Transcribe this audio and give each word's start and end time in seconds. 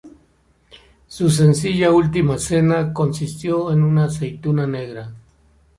Su 1.05 1.29
sencilla 1.29 1.91
última 1.91 2.39
cena 2.39 2.91
consistió 2.91 3.71
en 3.71 3.83
una 3.83 4.05
aceituna 4.05 4.65
negra. 4.65 5.13